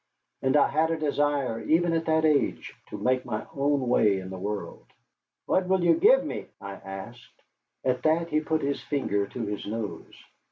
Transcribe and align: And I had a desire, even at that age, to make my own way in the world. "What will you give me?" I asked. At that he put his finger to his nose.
And 0.41 0.57
I 0.57 0.69
had 0.69 0.89
a 0.89 0.97
desire, 0.97 1.59
even 1.59 1.93
at 1.93 2.05
that 2.05 2.25
age, 2.25 2.73
to 2.89 2.97
make 2.97 3.23
my 3.23 3.45
own 3.55 3.87
way 3.87 4.17
in 4.19 4.31
the 4.31 4.39
world. 4.39 4.87
"What 5.45 5.67
will 5.67 5.83
you 5.83 5.93
give 5.93 6.25
me?" 6.25 6.47
I 6.59 6.71
asked. 6.71 7.43
At 7.85 8.01
that 8.01 8.29
he 8.29 8.39
put 8.41 8.63
his 8.63 8.81
finger 8.81 9.27
to 9.27 9.45
his 9.45 9.63
nose. 9.67 10.15